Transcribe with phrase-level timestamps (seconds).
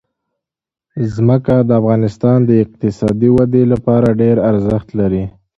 [1.13, 5.23] ځمکه د افغانستان د اقتصادي ودې لپاره ډېر ارزښت لري.